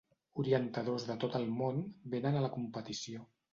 Orientadors 0.43 1.05
de 1.09 1.17
tot 1.25 1.37
el 1.41 1.45
món 1.61 1.79
vénen 2.17 2.41
a 2.41 2.45
la 2.49 2.53
competició. 2.59 3.25